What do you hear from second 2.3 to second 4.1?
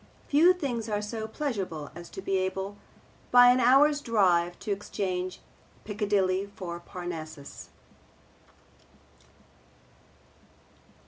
able by an hour's